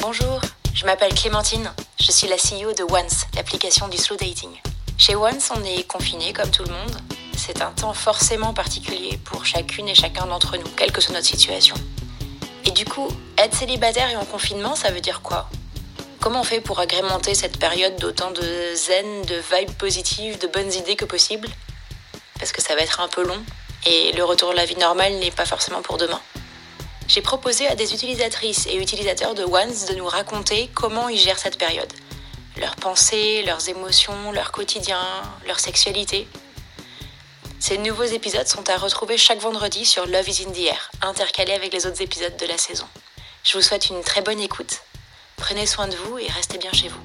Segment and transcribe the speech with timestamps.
[0.00, 0.40] Bonjour,
[0.74, 1.72] je m'appelle Clémentine.
[2.00, 4.50] Je suis la CEO de Once, l'application du slow dating.
[4.96, 6.96] Chez Once, on est confiné comme tout le monde.
[7.36, 11.26] C'est un temps forcément particulier pour chacune et chacun d'entre nous, quelle que soit notre
[11.26, 11.74] situation.
[12.64, 15.50] Et du coup, être célibataire et en confinement, ça veut dire quoi?
[16.20, 20.72] Comment on fait pour agrémenter cette période d'autant de zen, de vibes positives, de bonnes
[20.72, 21.48] idées que possible?
[22.38, 23.42] Parce que ça va être un peu long
[23.84, 26.20] et le retour de la vie normale n'est pas forcément pour demain
[27.08, 31.38] j'ai proposé à des utilisatrices et utilisateurs de Ones de nous raconter comment ils gèrent
[31.38, 31.90] cette période.
[32.60, 35.00] Leurs pensées, leurs émotions, leur quotidien,
[35.46, 36.28] leur sexualité.
[37.58, 41.54] Ces nouveaux épisodes sont à retrouver chaque vendredi sur Love is in the Air, intercalés
[41.54, 42.86] avec les autres épisodes de la saison.
[43.42, 44.82] Je vous souhaite une très bonne écoute.
[45.36, 47.00] Prenez soin de vous et restez bien chez vous.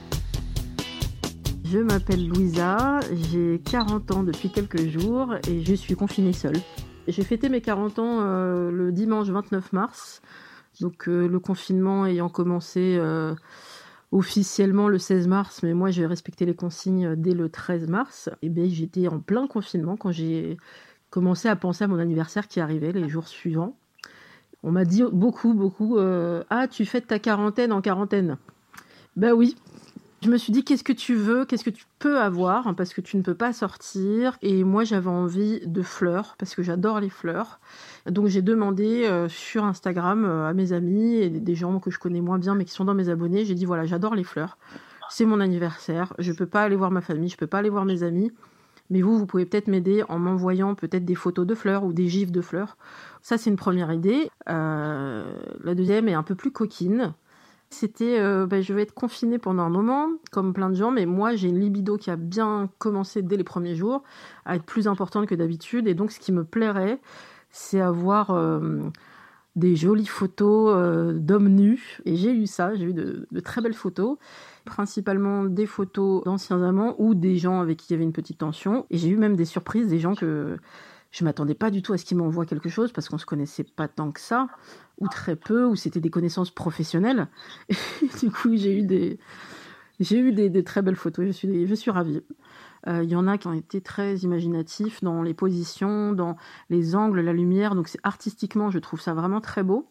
[1.72, 3.00] Je m'appelle Louisa,
[3.32, 6.62] j'ai 40 ans depuis quelques jours et je suis confinée seule.
[7.08, 10.22] J'ai fêté mes 40 ans euh, le dimanche 29 mars.
[10.80, 13.36] Donc euh, le confinement ayant commencé euh,
[14.12, 18.30] officiellement le 16 mars, mais moi j'ai respecté les consignes dès le 13 mars.
[18.42, 20.58] Et bien j'étais en plein confinement quand j'ai
[21.10, 23.76] commencé à penser à mon anniversaire qui arrivait les jours suivants.
[24.64, 28.38] On m'a dit beaucoup, beaucoup, ah tu fêtes ta quarantaine en quarantaine.
[29.18, 29.58] Ben oui,
[30.24, 32.94] je me suis dit, qu'est-ce que tu veux, qu'est-ce que tu peux avoir, hein, parce
[32.94, 34.38] que tu ne peux pas sortir.
[34.42, 37.60] Et moi, j'avais envie de fleurs, parce que j'adore les fleurs.
[38.06, 42.00] Donc, j'ai demandé euh, sur Instagram euh, à mes amis et des gens que je
[42.00, 43.44] connais moins bien, mais qui sont dans mes abonnés.
[43.44, 44.58] J'ai dit, voilà, j'adore les fleurs.
[45.10, 46.14] C'est mon anniversaire.
[46.20, 48.04] Je ne peux pas aller voir ma famille, je ne peux pas aller voir mes
[48.04, 48.32] amis.
[48.90, 52.08] Mais vous, vous pouvez peut-être m'aider en m'envoyant peut-être des photos de fleurs ou des
[52.08, 52.78] gifs de fleurs.
[53.22, 54.30] Ça, c'est une première idée.
[54.50, 55.24] Euh,
[55.64, 57.14] la deuxième est un peu plus coquine
[57.74, 61.06] c'était euh, bah, je vais être confinée pendant un moment, comme plein de gens, mais
[61.06, 64.04] moi j'ai une libido qui a bien commencé dès les premiers jours
[64.46, 65.88] à être plus importante que d'habitude.
[65.88, 67.00] Et donc ce qui me plairait,
[67.50, 68.80] c'est avoir euh,
[69.56, 72.00] des jolies photos euh, d'hommes nus.
[72.06, 74.18] Et j'ai eu ça, j'ai eu de, de, très belles photos,
[74.66, 78.38] principalement des photos d'anciens amants ou des gens avec qui il y avait une petite
[78.38, 78.86] tension.
[78.90, 80.58] Et j'ai eu même des surprises, des gens que
[81.14, 83.64] je m'attendais pas du tout à ce qu'ils m'envoient quelque chose parce qu'on se connaissait
[83.64, 84.48] pas tant que ça
[85.00, 87.28] ou très peu ou c'était des connaissances professionnelles.
[88.20, 89.20] Du coup, j'ai eu des
[90.00, 91.28] j'ai eu des, très belles photos.
[91.28, 92.22] Je suis je suis ravie.
[92.88, 96.36] Euh, il y en a qui ont été très imaginatifs dans les positions, dans
[96.70, 97.76] les angles, la lumière.
[97.76, 99.88] Donc c'est artistiquement, je trouve ça vraiment très beau.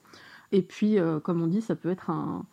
[0.51, 2.45] Et puis, euh, comme on dit, ça peut être un,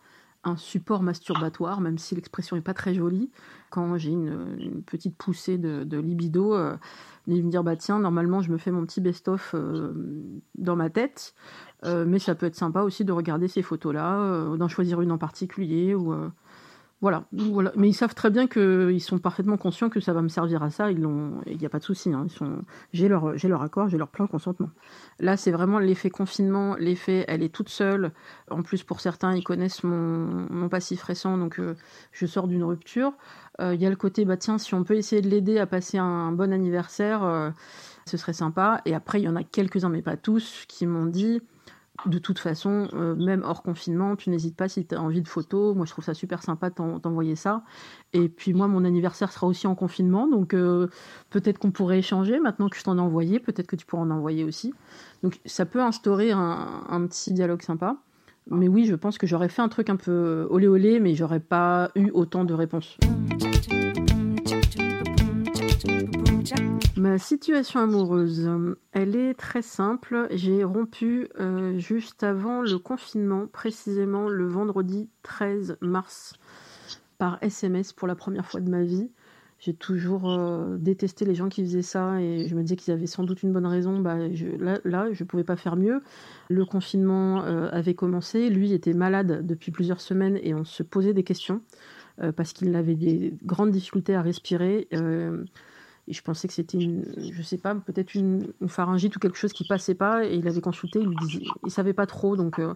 [0.44, 3.30] un support masturbatoire, même si l'expression n'est pas très jolie.
[3.70, 6.76] Quand j'ai une, petite poussée de, libido, euh,
[7.26, 9.92] me dire bah tiens, normalement je me fais mon petit best-of euh,
[10.56, 11.34] dans ma tête,
[11.84, 15.12] euh, mais ça peut être sympa aussi de regarder ces photos-là, euh, d'en choisir une
[15.12, 16.14] en particulier ou
[17.00, 17.72] voilà, voilà.
[17.76, 20.70] Mais ils savent très bien qu'ils sont parfaitement conscients que ça va me servir à
[20.70, 20.90] ça.
[20.90, 22.12] Il n'y a pas de souci.
[22.12, 22.26] Hein.
[22.28, 22.62] Sont,
[22.92, 24.68] j'ai leur, j'ai leur accord, j'ai leur plein consentement.
[25.18, 26.76] Là, c'est vraiment l'effet confinement.
[26.78, 28.12] L'effet, elle est toute seule.
[28.50, 31.74] En plus, pour certains, ils connaissent mon, mon passif récent, donc euh,
[32.12, 33.14] je sors d'une rupture.
[33.60, 35.66] Euh, il y a le côté, bah tiens, si on peut essayer de l'aider à
[35.66, 37.50] passer un bon anniversaire, euh,
[38.04, 38.82] ce serait sympa.
[38.84, 41.40] Et après, il y en a quelques-uns, mais pas tous, qui m'ont dit
[42.06, 45.28] de toute façon, euh, même hors confinement, tu n'hésites pas si tu as envie de
[45.28, 45.76] photos.
[45.76, 47.62] Moi, je trouve ça super sympa de t'envoyer ça.
[48.12, 50.88] Et puis moi, mon anniversaire sera aussi en confinement, donc euh,
[51.30, 53.40] peut-être qu'on pourrait échanger maintenant que je t'en ai envoyé.
[53.40, 54.74] Peut-être que tu pourras en envoyer aussi.
[55.22, 57.96] Donc ça peut instaurer un, petit dialogue sympa.
[58.50, 61.40] Mais oui, je pense que j'aurais fait un truc un peu olé olé, mais j'aurais
[61.40, 62.96] pas eu autant de réponses.
[67.00, 68.50] Ma situation amoureuse,
[68.92, 70.26] elle est très simple.
[70.32, 76.34] J'ai rompu euh, juste avant le confinement, précisément le vendredi 13 mars,
[77.16, 79.10] par SMS pour la première fois de ma vie.
[79.60, 83.06] J'ai toujours euh, détesté les gens qui faisaient ça et je me disais qu'ils avaient
[83.06, 83.98] sans doute une bonne raison.
[83.98, 84.18] Bah,
[84.84, 86.02] là, je ne pouvais pas faire mieux.
[86.50, 88.50] Le confinement euh, avait commencé.
[88.50, 91.62] Lui était malade depuis plusieurs semaines et on se posait des questions
[92.36, 94.88] parce qu'il avait des grandes difficultés à respirer.
[96.10, 99.66] Je pensais que c'était une, je sais pas, peut-être une, pharyngite ou quelque chose qui
[99.66, 100.24] passait pas.
[100.24, 102.74] Et il avait consulté, il, disait, il savait pas trop, donc euh,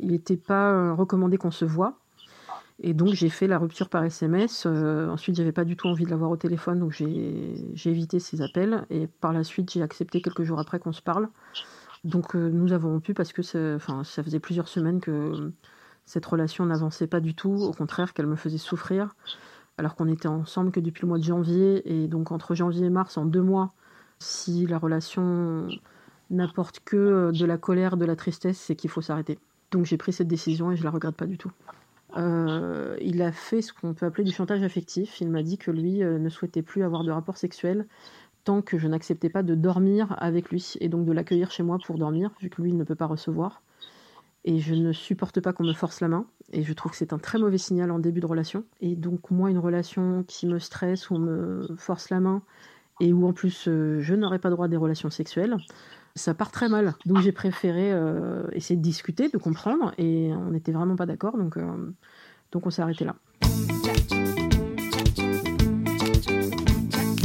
[0.00, 1.98] il n'était pas euh, recommandé qu'on se voit.
[2.80, 4.64] Et donc j'ai fait la rupture par SMS.
[4.66, 8.42] Euh, ensuite, j'avais pas du tout envie de l'avoir au téléphone, donc j'ai évité ses
[8.42, 8.86] appels.
[8.90, 11.28] Et par la suite, j'ai accepté quelques jours après qu'on se parle.
[12.04, 15.52] Donc nous avons rompu parce que ça faisait plusieurs semaines que
[16.04, 17.54] cette relation n'avançait pas du tout.
[17.54, 19.14] Au contraire, qu'elle me faisait souffrir
[19.78, 22.90] alors qu'on était ensemble que depuis le mois de janvier, et donc entre janvier et
[22.90, 23.72] mars, en deux mois,
[24.18, 25.68] si la relation
[26.30, 29.38] n'apporte que euh, de la colère, de la tristesse, c'est qu'il faut s'arrêter.
[29.70, 31.52] Donc j'ai pris cette décision et je la regrette pas du tout.
[32.16, 35.20] Euh, il a fait ce qu'on peut appeler du chantage affectif.
[35.20, 37.86] Il m'a dit que lui euh, ne souhaitait plus avoir de rapport sexuel
[38.44, 41.78] tant que je n'acceptais pas de dormir avec lui et donc de l'accueillir chez moi
[41.84, 43.62] pour dormir, vu que lui il ne peut pas recevoir.
[44.50, 46.24] Et je ne supporte pas qu'on me force la main.
[46.54, 48.64] Et je trouve que c'est un très mauvais signal en début de relation.
[48.80, 52.40] Et donc, moi, une relation qui me stresse ou me force la main,
[52.98, 55.58] et où en plus je n'aurais pas droit à des relations sexuelles,
[56.14, 56.94] ça part très mal.
[57.04, 57.92] Donc j'ai préféré
[58.52, 61.58] essayer de discuter, de comprendre, et on n'était vraiment pas d'accord, donc,
[62.50, 63.16] donc on s'est arrêté là.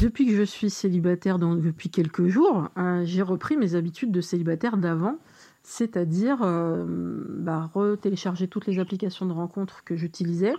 [0.03, 4.75] Depuis que je suis célibataire depuis quelques jours, euh, j'ai repris mes habitudes de célibataire
[4.75, 5.15] d'avant,
[5.63, 10.53] c'est-à-dire euh, bah, retélécharger toutes les applications de rencontres que j'utilisais,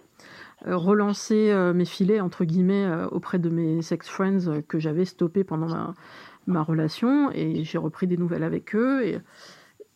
[0.66, 5.94] euh, relancer mes filets entre guillemets auprès de mes sex friends que j'avais stoppés pendant
[6.46, 9.04] ma, relation, et j'ai repris des nouvelles avec eux.
[9.04, 9.18] Et,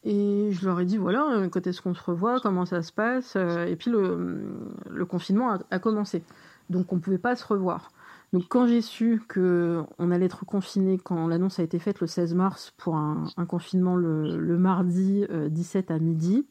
[0.04, 3.36] je leur ai dit voilà, quand est-ce qu'on se revoit, comment ça se passe.
[3.36, 6.22] Et puis le, confinement a, a, commencé.
[6.70, 7.92] Donc on ne pouvait pas se revoir.
[8.32, 12.34] Donc quand j'ai su qu'on allait être confiné, quand l'annonce a été faite le 16
[12.34, 16.46] mars pour un, confinement le, mardi 17 euh, à midi,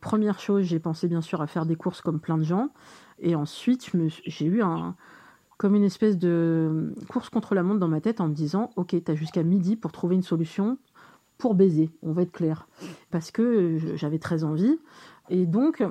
[0.00, 2.70] première chose, j'ai pensé bien sûr à faire des courses comme plein de gens.
[3.18, 3.90] Et ensuite,
[4.24, 4.62] j'ai eu
[5.58, 8.96] comme une espèce de course contre la montre dans ma tête en me disant, ok,
[9.04, 10.78] tu as jusqu'à midi pour trouver une solution
[11.36, 12.68] pour baiser, on va être clair.
[13.10, 14.78] Parce que j'avais très envie.
[15.30, 15.84] Et donc,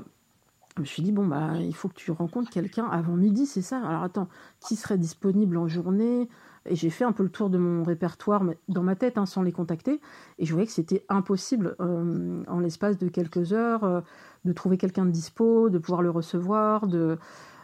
[0.77, 3.63] je me suis dit, bon, bah, il faut que tu rencontres quelqu'un avant midi, c'est
[3.63, 3.79] ça?
[3.79, 4.29] Alors attends,
[4.59, 6.29] qui serait disponible en journée?
[6.69, 9.41] Et j'ai fait un peu le tour de mon répertoire dans ma tête, hein, sans
[9.41, 10.01] les contacter,
[10.37, 14.01] et je voyais que c'était impossible, euh, en l'espace de quelques heures, euh,
[14.45, 17.17] de trouver quelqu'un de dispo, de pouvoir le recevoir, de...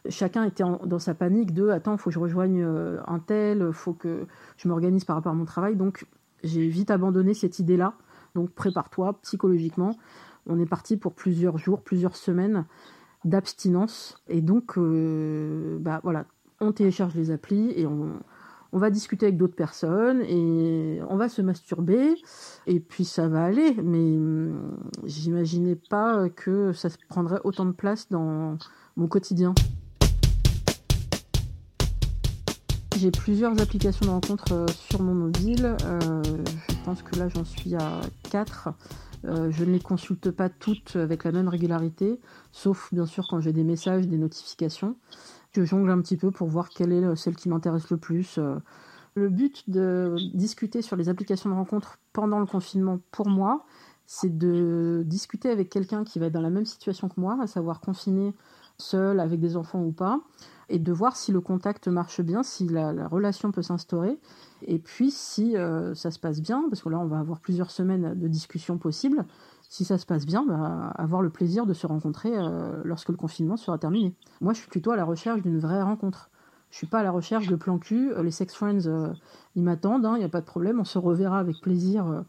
[0.10, 3.72] Chacun était dans sa panique de attends, il faut que je rejoigne euh, un tel,
[3.72, 4.26] faut que
[4.58, 5.78] je m'organise par rapport à mon travail.
[5.78, 6.06] Donc
[6.44, 7.94] j'ai vite abandonné cette idée-là.
[8.36, 9.98] Donc prépare-toi psychologiquement.
[10.46, 12.66] On est parti pour plusieurs jours, plusieurs semaines
[13.26, 14.18] d'abstinence.
[14.28, 16.26] Et donc, euh, bah, voilà,
[16.60, 18.20] on télécharge les applis et on,
[18.74, 22.16] on va discuter avec d'autres personnes et on va se masturber
[22.66, 23.76] et puis ça va aller.
[23.84, 28.58] Mais hum, j'imaginais pas que ça prendrait autant de place dans
[28.98, 29.54] mon quotidien.
[32.98, 35.76] J'ai plusieurs applications de rencontres euh, sur mon mobile.
[35.84, 36.24] Euh,
[36.70, 38.70] je pense que là j'en suis à 4.
[39.26, 42.20] Euh, je ne les consulte pas toutes avec la même régularité,
[42.52, 44.96] sauf bien sûr quand j'ai des messages, des notifications.
[45.52, 48.38] Je jongle un petit peu pour voir quelle est celle qui m'intéresse le plus.
[48.38, 48.58] Euh,
[49.16, 53.66] le but de discuter sur les applications de rencontre pendant le confinement, pour moi,
[54.06, 57.48] c'est de discuter avec quelqu'un qui va être dans la même situation que moi, à
[57.48, 58.34] savoir confiné,
[58.80, 60.20] seul, avec des enfants ou pas,
[60.74, 64.18] et de voir si le contact marche bien, si la relation peut s'instaurer,
[64.66, 67.72] et puis, si euh, ça se passe bien, parce que là, on va avoir plusieurs
[67.72, 69.26] semaines de discussion possibles,
[69.70, 73.18] si ça se passe bien, bah, avoir le plaisir de se rencontrer euh, lorsque le
[73.18, 74.16] confinement sera terminé.
[74.42, 76.30] Moi, je suis plutôt à la recherche d'une vraie rencontre.
[76.70, 78.12] Je suis pas à la recherche de plan cul.
[78.12, 79.14] Euh, les sex friends,
[79.56, 82.24] ils m'attendent, il hein, n'y a pas de problème, on se reverra avec plaisir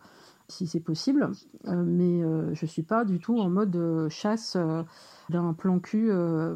[0.49, 1.31] si c'est possible.
[1.67, 4.57] mais je suis pas du tout en mode chasse
[5.31, 6.11] d'un plan cul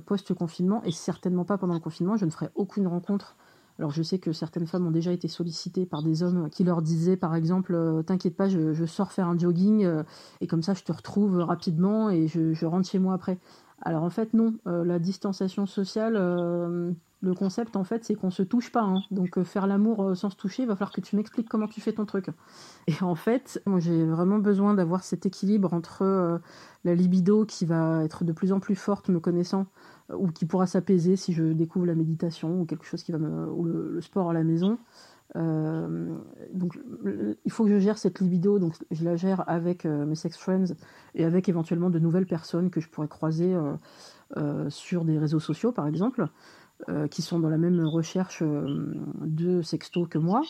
[0.07, 2.17] post-confinement, et certainement pas pendant le confinement.
[2.17, 3.37] Je ne ferai aucune rencontre
[3.79, 6.83] alors je sais que certaines femmes ont déjà été sollicitées par des hommes qui leur
[6.83, 10.03] disaient par exemple euh, T'inquiète pas, je, sors faire un jogging euh,
[10.41, 13.39] et comme ça je te retrouve rapidement et je, rentre chez moi après.
[13.83, 16.17] Alors en fait non, euh, la distanciation sociale,
[17.21, 18.83] le concept en fait c'est qu'on se touche pas.
[18.83, 19.03] Hein.
[19.11, 21.93] Donc faire l'amour sans se toucher, il va falloir que tu m'expliques comment tu fais
[21.93, 22.27] ton truc.
[22.87, 26.41] Et en fait, moi j'ai vraiment besoin d'avoir cet équilibre entre
[26.85, 29.67] la libido qui va être de plus en plus forte me connaissant
[30.15, 33.51] ou qui pourra s'apaiser si je découvre la méditation ou quelque chose qui va me
[33.51, 34.79] ou le, sport à la maison.
[35.37, 36.17] Euh,
[36.55, 36.79] donc
[37.45, 40.39] il faut que je gère cette libido, donc je la gère avec euh, mes sex
[40.39, 40.75] friends
[41.15, 43.55] et avec éventuellement de nouvelles personnes que je pourrais croiser
[44.37, 46.29] euh, sur des réseaux sociaux par exemple,
[47.11, 50.43] qui sont dans la même recherche de sexto que moi.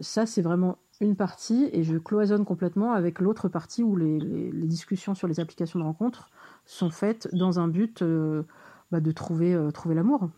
[0.00, 5.14] ça c'est vraiment une partie et je cloisonne complètement avec l'autre partie où les, discussions
[5.14, 6.28] sur les applications de rencontres
[6.64, 8.42] sont faites dans un but euh,
[8.90, 10.28] bah, de trouver, euh, trouver l'amour.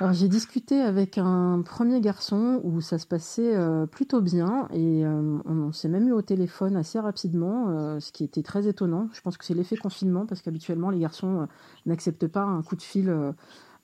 [0.00, 5.04] Alors j'ai discuté avec un premier garçon où ça se passait euh, plutôt bien et
[5.06, 9.08] on, s'est même eu au téléphone assez rapidement, ce qui était très étonnant.
[9.12, 11.46] Je pense que c'est l'effet confinement parce qu'habituellement les garçons
[11.84, 13.14] n'acceptent pas un coup de fil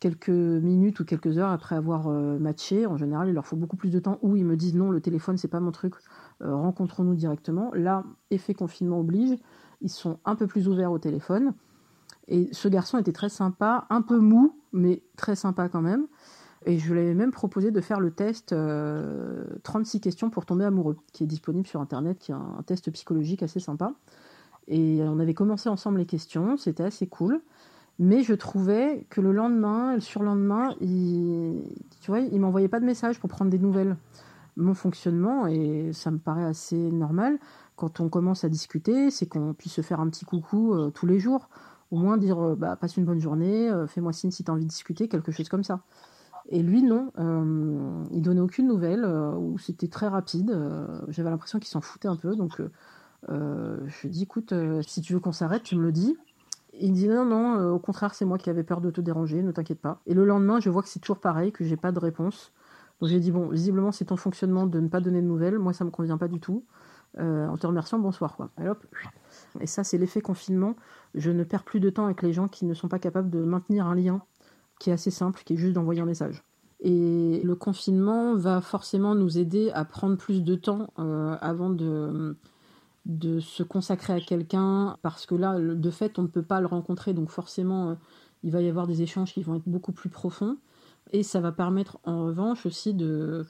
[0.01, 2.87] quelques minutes ou quelques heures après avoir matché.
[2.87, 5.01] En général, il leur faut beaucoup plus de temps ou ils me disent non, le
[5.01, 5.95] téléphone c'est pas mon truc.
[6.43, 7.71] Euh, rencontrons-nous directement.
[7.75, 9.39] Là, effet confinement oblige,
[9.81, 11.55] ils sont un peu plus ouverts au téléphone.
[12.29, 16.07] Et ce garçon était très sympa, un peu mou, mais très sympa quand même.
[16.65, 20.65] Et je lui avais même proposé de faire le test 36 euh, questions pour tomber
[20.65, 23.93] amoureux, qui est disponible sur Internet, qui est un, test psychologique assez sympa.
[24.69, 27.41] Et on avait commencé ensemble les questions, c'était assez cool.
[27.99, 31.63] Mais je trouvais que le lendemain le surlendemain, il,
[32.01, 33.97] tu vois, il m'envoyait pas de message pour prendre des nouvelles
[34.57, 37.39] mon fonctionnement, et ça me paraît assez normal,
[37.77, 41.07] quand on commence à discuter, c'est qu'on puisse se faire un petit coucou euh, tous
[41.07, 41.49] les jours.
[41.91, 44.55] Au moins dire, euh, bah, passe une bonne journée, euh, fais-moi signe si tu as
[44.55, 45.81] envie de discuter, quelque chose comme ça.
[46.49, 47.11] Et lui, non,
[48.13, 50.57] il donnait aucune nouvelle, ou c'était très rapide.
[51.09, 52.63] J'avais l'impression qu'il s'en foutait un peu, donc
[53.29, 54.55] je lui ai dit, écoute,
[54.87, 56.17] si tu veux qu'on s'arrête, tu me le dis.
[56.79, 59.51] il dit non, non, au contraire, c'est moi qui avais peur de te déranger, ne
[59.51, 60.01] t'inquiète pas.
[60.07, 62.53] Et le lendemain, je vois que c'est toujours pareil, que j'ai pas de réponse.
[63.01, 65.59] Donc j'ai dit, bon, visiblement, c'est ton fonctionnement de ne pas donner de nouvelles.
[65.59, 66.65] Moi, ça me convient pas du tout.
[67.19, 68.37] Euh, en te remerciant, bonsoir.
[68.37, 68.51] Quoi.
[68.63, 68.85] Et, hop.
[69.61, 70.77] Et ça, c'est l'effet confinement.
[71.15, 73.41] Je ne perds plus de temps avec les gens qui ne sont pas capables de
[73.41, 74.23] maintenir un lien
[74.79, 76.45] qui est assez simple, qui est juste d'envoyer un message.
[76.81, 82.37] Et le confinement va forcément nous aider à prendre plus de temps euh, avant de,
[83.41, 87.15] se consacrer à quelqu'un, parce que là, de fait, on ne peut pas le rencontrer,
[87.15, 87.95] donc forcément, euh,
[88.43, 90.59] il va y avoir des échanges qui vont être beaucoup plus profonds.
[91.13, 93.47] Et ça va permettre en revanche aussi de,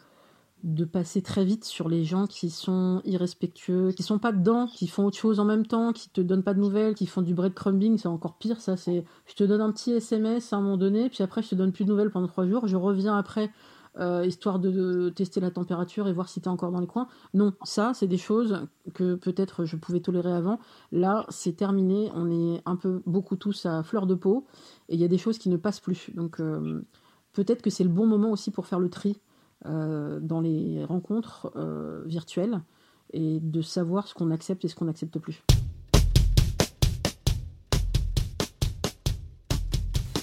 [0.66, 4.88] de passer très vite sur les gens qui sont irrespectueux, qui sont pas dedans, qui
[4.88, 7.35] font autre chose en même temps, qui te donnent pas de nouvelles, qui font du
[7.35, 8.61] breadcrumbing, c'est encore pire.
[8.61, 11.50] Ça, c'est je te donne un petit SMS à un moment donné, puis après je
[11.50, 13.52] te donne plus de nouvelles pendant trois jours, je reviens après
[14.00, 17.06] euh, histoire de, tester la température et voir si tu es encore dans les coins.
[17.32, 20.58] Non, ça, c'est des choses que peut-être je pouvais tolérer avant.
[20.90, 22.11] Là, c'est terminé.
[22.16, 24.46] On est un peu beaucoup tous à fleur de peau
[24.88, 26.11] et il y a des choses qui ne passent plus.
[26.14, 26.82] Donc euh,
[27.35, 29.20] peut-être que c'est le bon moment aussi pour faire le tri
[29.64, 32.60] dans les rencontres euh, virtuelles
[33.12, 35.42] et de savoir ce qu'on accepte et ce qu'on n'accepte plus.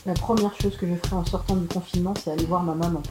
[0.06, 3.02] La première chose que je ferai en sortant du confinement, c'est aller voir ma maman.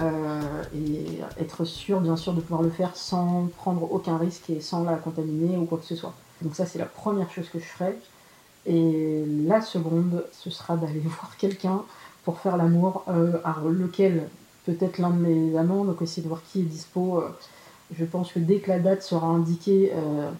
[0.00, 4.60] Euh, et être sûr, bien sûr, de pouvoir le faire sans prendre aucun risque et
[4.60, 6.14] sans la contaminer ou quoi que ce soit.
[6.40, 7.96] Donc ça, c'est la première chose que je ferai.
[8.66, 11.82] Et la seconde, ce sera d'aller voir quelqu'un
[12.24, 13.04] pour faire l'amour,
[13.44, 14.28] à lequel
[14.64, 17.18] peut-être l'un de mes amants, donc essayer de voir qui est dispo.
[17.18, 17.28] Euh,
[17.96, 20.30] je pense que dès que la date sera indiquée, euh,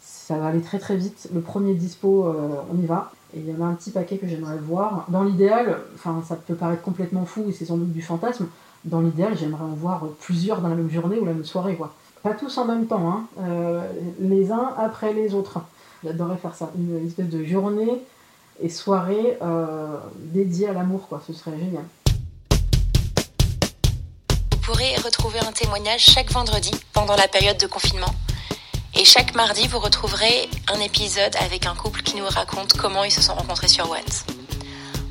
[0.00, 1.28] ça va aller très très vite.
[1.34, 3.12] Le premier dispo, euh, on y va.
[3.34, 5.06] Et il y en a un petit paquet que j'aimerais voir.
[5.08, 8.46] Dans l'idéal, enfin ça peut paraître complètement fou et c'est sans doute du fantasme,
[8.84, 11.76] dans l'idéal j'aimerais en voir plusieurs dans la même journée ou la même soirée.
[11.76, 11.94] quoi.
[12.22, 13.82] Pas tous en même temps, hein.
[14.20, 15.60] les uns après les autres.
[16.04, 18.02] J'adorerais faire ça, une espèce de journée
[18.60, 19.38] et soirée
[20.16, 21.22] dédiée à l'amour, quoi.
[21.26, 21.84] ce serait génial
[24.72, 28.14] pourrez retrouver un témoignage chaque vendredi pendant la période de confinement.
[28.94, 33.10] Et chaque mardi, vous retrouverez un épisode avec un couple qui nous raconte comment ils
[33.10, 33.98] se sont rencontrés sur What.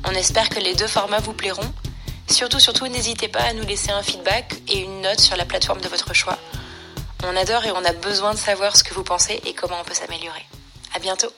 [0.04, 1.72] On espère que les deux formats vous plairont.
[2.28, 5.80] Surtout, surtout, n'hésitez pas à nous laisser un feedback et une note sur la plateforme
[5.80, 6.38] de votre choix.
[7.22, 9.84] On adore et on a besoin de savoir ce que vous pensez et comment on
[9.84, 10.44] peut s'améliorer.
[10.92, 11.30] À bientôt!